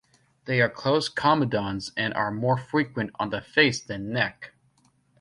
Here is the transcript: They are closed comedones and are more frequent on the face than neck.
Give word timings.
They 0.45 0.59
are 0.61 0.67
closed 0.67 1.15
comedones 1.15 1.91
and 1.95 2.11
are 2.15 2.31
more 2.31 2.57
frequent 2.57 3.11
on 3.19 3.29
the 3.29 3.39
face 3.39 3.79
than 3.79 4.11
neck. 4.11 4.53